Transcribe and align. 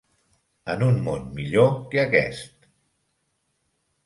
En 0.75 0.85
un 0.85 0.97
món 1.07 1.27
millor 1.41 1.69
que 1.93 2.01
aquest. 2.05 2.67